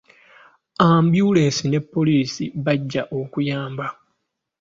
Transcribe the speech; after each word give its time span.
Ambyulensi 0.89 1.63
ne 1.67 1.79
poliisi 1.91 2.43
bajja 2.63 3.01
okuyamba. 3.19 3.87